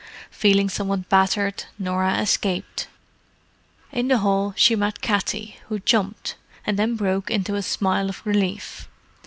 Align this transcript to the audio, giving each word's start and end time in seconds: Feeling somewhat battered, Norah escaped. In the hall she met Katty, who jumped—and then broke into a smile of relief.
Feeling 0.31 0.67
somewhat 0.67 1.09
battered, 1.09 1.65
Norah 1.77 2.17
escaped. 2.17 2.87
In 3.91 4.07
the 4.07 4.17
hall 4.17 4.55
she 4.57 4.75
met 4.75 4.99
Katty, 4.99 5.57
who 5.67 5.77
jumped—and 5.77 6.79
then 6.79 6.95
broke 6.95 7.29
into 7.29 7.53
a 7.53 7.61
smile 7.61 8.09
of 8.09 8.25
relief. 8.25 8.89